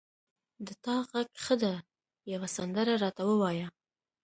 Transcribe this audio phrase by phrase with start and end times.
[0.65, 1.73] د تا غږ ښه ده
[2.33, 3.67] یوه سندره را ته ووایه